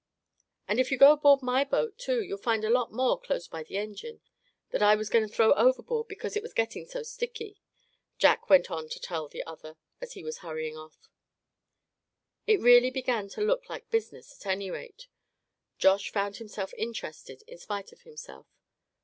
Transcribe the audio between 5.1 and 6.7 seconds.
going to throw overboard, because it was